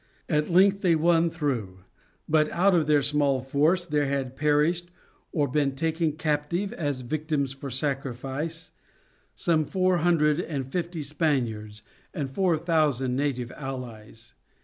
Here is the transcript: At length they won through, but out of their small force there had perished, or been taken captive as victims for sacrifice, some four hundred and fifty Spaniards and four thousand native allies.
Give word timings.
At 0.27 0.49
length 0.49 0.81
they 0.81 0.95
won 0.95 1.29
through, 1.29 1.81
but 2.27 2.49
out 2.49 2.73
of 2.73 2.87
their 2.87 3.03
small 3.03 3.39
force 3.39 3.85
there 3.85 4.07
had 4.07 4.35
perished, 4.35 4.89
or 5.31 5.47
been 5.47 5.75
taken 5.75 6.13
captive 6.13 6.73
as 6.73 7.01
victims 7.01 7.53
for 7.53 7.69
sacrifice, 7.69 8.71
some 9.35 9.63
four 9.63 9.97
hundred 9.99 10.39
and 10.39 10.65
fifty 10.71 11.03
Spaniards 11.03 11.83
and 12.15 12.31
four 12.31 12.57
thousand 12.57 13.15
native 13.15 13.51
allies. 13.51 14.33